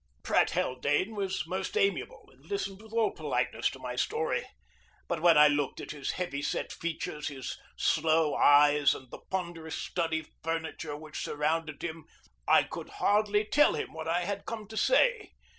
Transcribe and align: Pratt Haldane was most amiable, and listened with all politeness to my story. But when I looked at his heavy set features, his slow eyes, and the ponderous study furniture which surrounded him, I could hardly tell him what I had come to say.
Pratt 0.23 0.49
Haldane 0.57 1.13
was 1.13 1.45
most 1.45 1.77
amiable, 1.77 2.27
and 2.31 2.43
listened 2.47 2.81
with 2.81 2.91
all 2.91 3.11
politeness 3.11 3.69
to 3.69 3.77
my 3.77 3.95
story. 3.95 4.47
But 5.07 5.21
when 5.21 5.37
I 5.37 5.47
looked 5.47 5.79
at 5.79 5.91
his 5.91 6.13
heavy 6.13 6.41
set 6.41 6.71
features, 6.73 7.27
his 7.27 7.55
slow 7.77 8.33
eyes, 8.33 8.95
and 8.95 9.11
the 9.11 9.19
ponderous 9.29 9.75
study 9.75 10.25
furniture 10.43 10.97
which 10.97 11.23
surrounded 11.23 11.83
him, 11.83 12.05
I 12.47 12.63
could 12.63 12.89
hardly 12.97 13.45
tell 13.45 13.75
him 13.75 13.93
what 13.93 14.07
I 14.07 14.21
had 14.25 14.47
come 14.47 14.67
to 14.69 14.75
say. 14.75 15.33